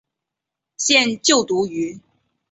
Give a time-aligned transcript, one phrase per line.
[0.77, 1.99] 现就读于。